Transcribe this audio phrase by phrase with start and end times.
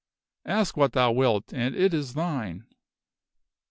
[0.47, 2.65] Ask what thou wilt and it is thine